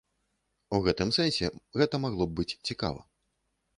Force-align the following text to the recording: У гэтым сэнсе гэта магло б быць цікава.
У 0.77 0.79
гэтым 0.87 1.11
сэнсе 1.17 1.51
гэта 1.81 2.03
магло 2.07 2.25
б 2.31 2.39
быць 2.41 2.57
цікава. 2.71 3.01